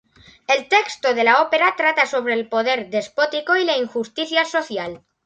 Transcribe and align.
El 0.47 0.67
texto 0.67 1.13
de 1.13 1.23
la 1.23 1.43
ópera 1.43 1.75
trata 1.77 2.07
sobre 2.07 2.33
el 2.33 2.49
poder 2.49 2.89
despótico 2.89 3.55
y 3.55 3.65
la 3.65 3.77
injusticia 3.77 4.45
social. 4.45 5.03